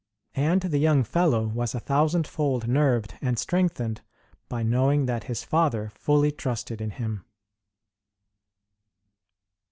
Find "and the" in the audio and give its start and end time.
0.39-0.79